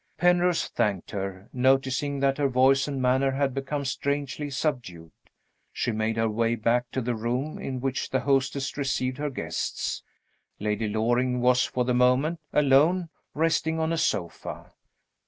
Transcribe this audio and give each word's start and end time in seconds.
Penrose 0.17 0.67
thanked 0.67 1.11
her, 1.11 1.47
noticing 1.53 2.21
that 2.21 2.39
her 2.39 2.47
voice 2.49 2.87
and 2.87 2.99
manner 2.99 3.29
had 3.29 3.53
become 3.53 3.85
strangely 3.85 4.49
subdued. 4.49 5.11
She 5.71 5.91
made 5.91 6.17
her 6.17 6.27
way 6.27 6.55
back 6.55 6.89
to 6.93 7.01
the 7.03 7.13
room 7.13 7.59
in 7.59 7.79
which 7.79 8.09
the 8.09 8.21
hostess 8.21 8.75
received 8.77 9.19
her 9.19 9.29
guests. 9.29 10.01
Lady 10.59 10.87
Loring 10.87 11.39
was, 11.39 11.65
for 11.65 11.85
the 11.85 11.93
moment, 11.93 12.39
alone, 12.51 13.09
resting 13.35 13.79
on 13.79 13.93
a 13.93 13.97
sofa. 13.99 14.71